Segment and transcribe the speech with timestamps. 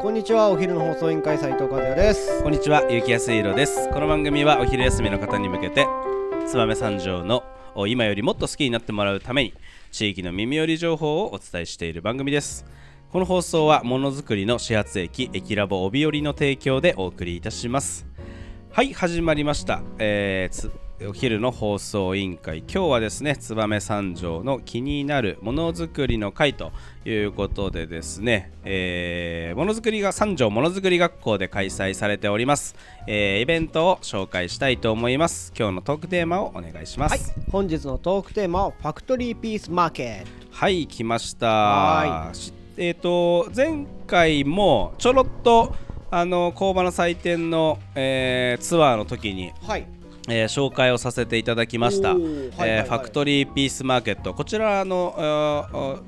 [0.00, 3.90] こんにちはお昼の放送委員会斉藤和也ですこんにちは、ゆうきやすいろです。
[3.90, 5.88] この番組はお昼休みの方に向けて、
[6.46, 7.42] 燕三条の
[7.88, 9.54] 今よりもっと好きになってもらうために、
[9.90, 12.64] 地域の耳寄り情報をお伝えしている番組です。
[13.10, 18.06] この放送はものづくりの始発駅、駅ラボ帯寄りの提供でお送りいたします。
[18.70, 19.82] はい、始まりました。
[19.98, 20.70] えーつ
[21.06, 22.58] お昼の放送委員会。
[22.58, 26.72] 今日はですね燕三条の気になるものづくりの会と
[27.04, 32.74] いうことでですね、えーものづくりが三条ものづくり学校で開催されております、
[33.06, 35.52] えーイベントを紹介したいと思います。
[35.56, 37.18] 今日のトークテーマをお願いしまはい。
[37.18, 40.28] す本日のトークテーマはファクトリーピースマーケット。
[40.50, 42.32] はい、来ました。
[42.76, 45.76] えっ、と前回もちょろっと
[46.10, 49.86] あの工場の祭典の、えーツアーの時にはい
[50.28, 52.70] えー紹介をさせていただきました、はいはいはい。
[52.70, 54.34] えーファクトリーピースマーケット。
[54.34, 56.02] こちらの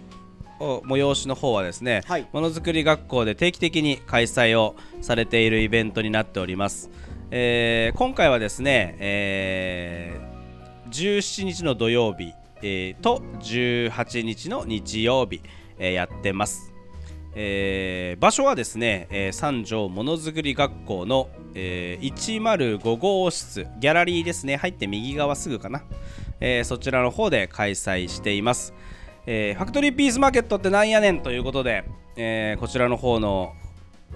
[0.61, 2.29] 催しの方はですね、はい。
[2.33, 6.91] ものづくり学校で定期的に開催をされているイベントになっております、
[7.31, 10.31] えー今回はですね、えー
[10.91, 12.33] 17日の土曜日、
[12.63, 15.41] えーと18日の日曜日、
[15.79, 16.75] えーやってます
[17.35, 24.57] えー場所はですね、えー三条ものづくり学校の、えー105号室ギャラリーですね。
[24.57, 25.83] 入って右側すぐかな、
[26.41, 28.75] えーそちらの方で開催しています、
[29.27, 31.85] えーファクトリーピースマーケットってなんやねんということで、
[32.17, 33.55] えーこちらの方の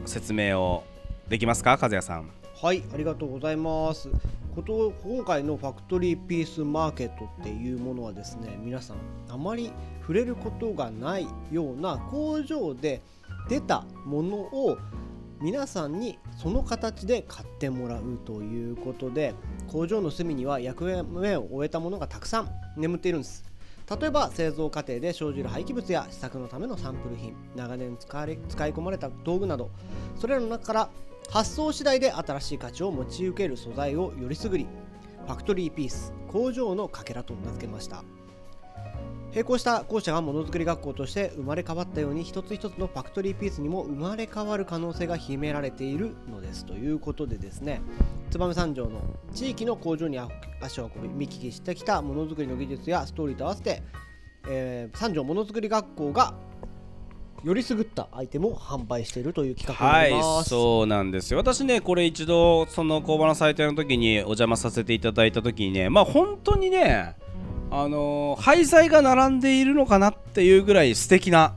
[0.06, 0.84] 説明を
[1.28, 2.30] できますか和也さん。
[2.64, 4.08] はいありがとうございます。
[4.54, 8.96] こと今回のファクトリーピースマーケットっていうものはですね皆さん
[9.28, 9.70] あまり
[10.00, 13.02] 触れることがないような工場で
[13.50, 14.78] 出たものを
[15.42, 19.34] 皆さんにその形で買ってもらうということで
[19.70, 23.44] 工場の隅には役目を終えたものがたくさん眠っているんです。
[24.00, 29.68] 例えば製造過程で生じる廃棄物や試作のためのサンプル品長年使われ使い込まれた道具など
[30.16, 30.88] それらの中から
[31.30, 34.66] 発送次第で新しい価値を持ち受ける素材をよりすぐり
[35.26, 38.04] ファクトリーピース工場のかけらと名付けました。
[39.32, 47.82] 並行した校舎がものづくり学校として生まれ変わったように一つ一つのファクトリーピースにも生まれ変わる可能性が秘められているのですということでですね。
[48.30, 49.00] 燕三条の
[49.34, 50.20] 地域の工場に
[50.60, 53.82] 足を運び見聞きしてきたものづくりの技術やストーリーと合わせて、
[54.48, 56.34] えー三条ものづくり学校が
[57.44, 60.48] よりすぐったアイテムを販売しているという企画になはいります。
[60.50, 67.14] そうなんですよ私ねこれ一度その工場の祭典の時にお邪魔させていただいた時にねまあ本当にね
[67.70, 71.54] あのー廃材が並んでいるのかなっていうぐらい素敵な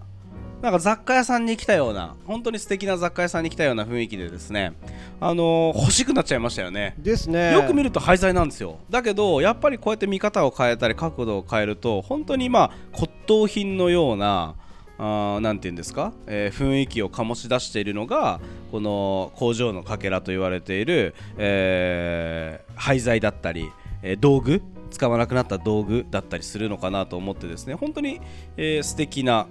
[0.62, 4.74] なんか雑貨屋さんに来たような本当に素敵な雑貨屋さんに来たような雰囲気でですね
[5.22, 7.54] あのー欲しくなっちゃいましたよねですね。
[7.54, 14.56] よく見ると廃材なんですよだけどやっぱりこうやって見方を変えたり角度を変えると本当にまあ骨董品のような
[15.00, 18.40] あーなんて言うんですか、えー雰囲気を醸し出しているのが
[18.72, 23.70] この工場のかけらと言われている、えー廃材だったり、
[24.02, 28.22] えー道具使わなくなった道具だったりするのかなと思ってですね本当に、
[28.56, 29.48] えー素敵な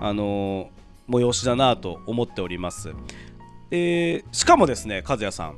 [0.00, 2.92] あのー催しだなと思っております、
[3.70, 5.56] えーしかもですね和也さん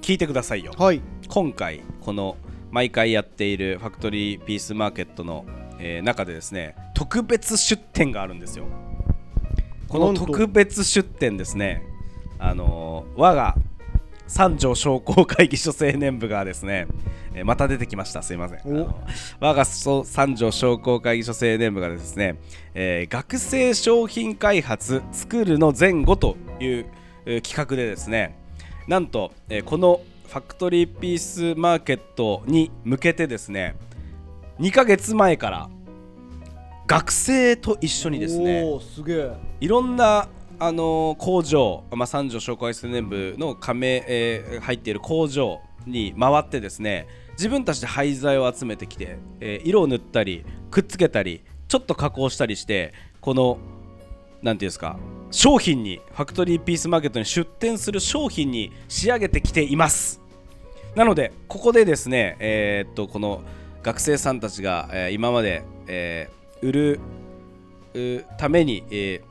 [0.00, 0.72] 聞いてくださいよ。
[0.78, 1.02] はい。
[1.28, 2.38] 今回この
[2.70, 5.44] 毎回やっているファクトリーピースマーケットの、
[5.78, 8.66] えー中でですね特別出店があるんですよ。
[9.88, 11.82] この特別出店ですね
[12.38, 13.56] あのー我が
[14.26, 16.86] 三条商工会議所青年部がですね、
[17.34, 18.22] えーまた出てきました。
[18.22, 18.60] すいません。
[19.40, 22.36] 我がそ三条商工会議所青年部がですね、
[22.74, 26.86] えー学生商品開発作るの前後という、
[27.24, 28.36] えー企画でですね
[28.86, 33.76] なんと、えーこのファクトリーピースマーケットに向けてですね
[34.58, 35.68] 2ヶ月前から
[36.86, 39.30] 学生と一緒にですねすげえ。
[39.60, 53.58] いろんな、あのー工場、まあ、三条商工会青年部の加盟、えー入っている工場に回ってですね自分たちで廃材を集めてきて、えー色を塗ったりくっつけたりちょっと加工したりしてこの
[54.42, 54.98] なんていうんですか
[55.30, 60.22] 商品にファクトリーピースマーケットに出店する商品に仕上げてきています
[60.94, 63.42] なのでここでですねえーっとこの
[63.88, 67.00] 学生さんたちが、えー今まで、えー売る
[68.36, 69.22] ために、え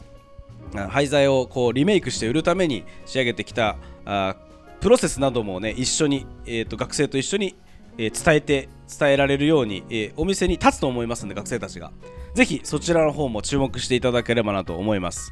[0.74, 4.36] ー廃材をこうリメイクして売るために仕上げてきたあ
[4.82, 7.56] プロセスなどもね一緒に、えー、と学生と一緒に、
[8.00, 8.68] えー伝えて
[9.00, 11.92] 伝えられるように、えーお店に立つと思いますので学生たちが。
[12.34, 15.32] ぜひそちらの方も注目していただければなと思います。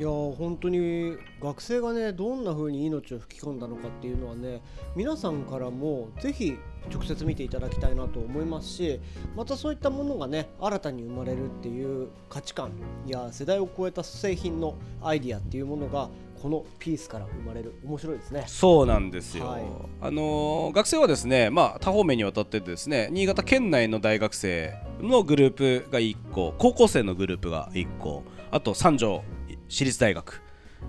[0.00, 4.62] いやー本当に学生がねどんな風に命を吹き込んだのかっていうのはね
[4.96, 6.56] 皆さんからもぜひ
[6.90, 8.98] 直接見ていただきたいなと思いますし
[9.36, 12.72] またそういったものがね新たに生まれるっていう価値観
[13.06, 16.08] や世代を超えた製品のアイディアっていうものが
[16.40, 17.74] このピースから生まれる。
[17.84, 18.44] 面白いですね。
[18.46, 19.62] そうなんですよ、はい。
[20.00, 29.22] あのー学生はですね、まあ、多方面にわたってですね新潟県内の大学生のグループが1個高校生のグループが1個あと三条
[29.70, 30.42] 市立大学。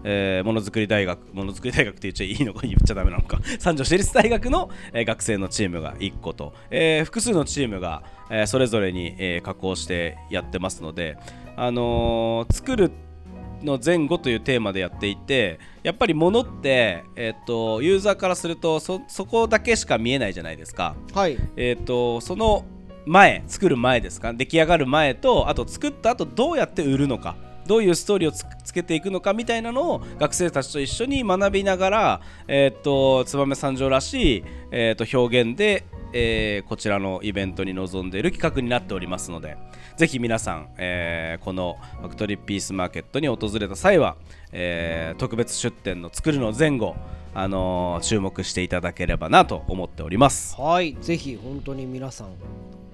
[0.04, 1.34] えーものづくり大学。
[1.34, 3.40] ものづくり大学って言っちゃいいのか言っちゃダメなのか。
[3.60, 11.18] 三条市立大学の、えー学生のチームが1個と、えー複数のチームが、えーそれぞれに、えー加工してやってますので、
[11.56, 12.92] あのー作る
[13.64, 20.96] の前後というテーマでやっていてやっぱり物って、えっとユーザーからするとそそこだけしか見えないじゃないですか。
[21.14, 21.38] はい。
[21.58, 22.66] えっとその
[23.06, 24.34] 前作る前ですか？
[24.34, 27.36] 出来上がる前とあと作った後どうやって売るのか
[27.72, 39.56] どういうストーリーをつけていくのかみたいなのを学生たちと一緒に学びながら、えっと燕三条らしい、えっと表現で、えーこちらのイベントに臨んでいる企画になっておりますので
[39.96, 44.18] ぜひ皆さん、えーこのファクトリーピースマーケットに訪れた際は、
[44.52, 46.98] えー特別出店の作るの前後、
[47.34, 50.60] あのー注目していただければなと思っております。
[50.60, 52.28] はいぜひ本当に皆さん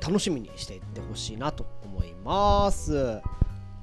[0.06, 3.20] 楽しみにしていってほしいなと思います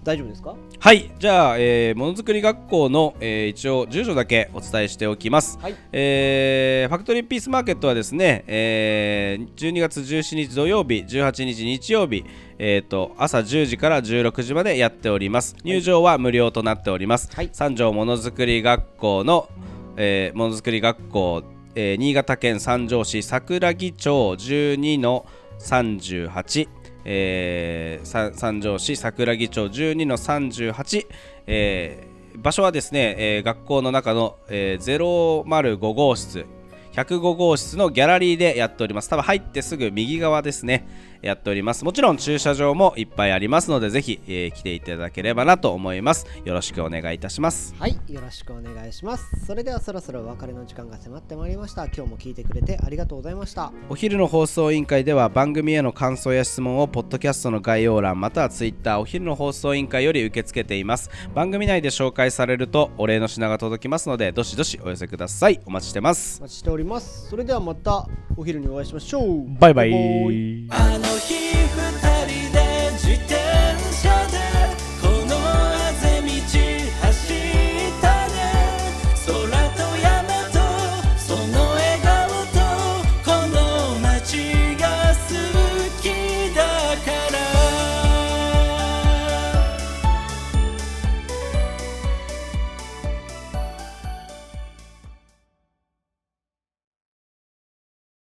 [0.05, 0.55] 大丈夫ですか？
[0.79, 1.11] はい。
[1.19, 5.75] じゃあ、えーものづくり学校の、えー一応住所だけお伝えしておきます、はい。
[5.93, 12.25] えーファクトリーピースマーケットはですね、えー12月17日土曜日18日日曜日
[12.59, 15.57] えー、と朝10時から16時までやっております。
[15.65, 17.49] 入場は無料となっております、はい。
[17.53, 19.49] 三条ものづくり学校の、
[19.97, 21.43] えーものづくり学校、
[21.75, 25.27] えー新潟県三条市桜木町12の
[25.61, 26.69] 38
[27.05, 31.07] えー三条市桜木町12の38、
[31.47, 36.47] えー場所はですね、えー学校の中の、えー005号室。
[36.95, 39.09] 105号室のギャラリーでやっております。
[39.11, 40.87] 多分入ってすぐ右側ですね。
[41.23, 41.85] やっております。
[41.85, 46.27] もちろん駐車場もいっぱいありますのでぜひ、えー来ていただければなと思います。
[46.45, 47.75] よろしくお願いいたします。
[47.79, 49.25] はいよろしくお願いします。
[49.45, 51.87] それではそろそろお別れの時間が迫ってまいりました。
[51.87, 53.73] 今日も聞いてくれてありがとうございました。
[53.89, 61.11] お昼の放送委員会では番組への感想や質問をポッドキャストの概要欄またはツイッターお昼の放送委員会より受け付けています。
[61.35, 65.61] 番組内で紹介されるとお礼の品が届きますのでどしどしお寄せください。
[65.65, 66.39] お待ちしてます。
[66.41, 67.29] お待ちしておりますります。
[67.29, 69.59] それではまたお昼にお会いしましょう。
[69.59, 71.44] バイバイ。